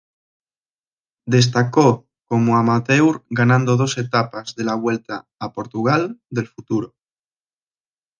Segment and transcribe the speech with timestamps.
[1.27, 6.95] Destacó como amateur ganando dos etapas de la Vuelta a Portugal del Futuro.